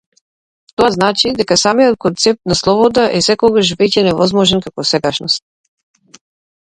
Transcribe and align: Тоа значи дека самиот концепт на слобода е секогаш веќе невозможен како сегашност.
Тоа 0.77 0.87
значи 0.95 1.33
дека 1.41 1.57
самиот 1.63 1.99
концепт 2.05 2.41
на 2.53 2.57
слобода 2.61 3.05
е 3.19 3.21
секогаш 3.27 3.73
веќе 3.83 4.05
невозможен 4.09 4.65
како 4.69 4.87
сегашност. 4.95 6.21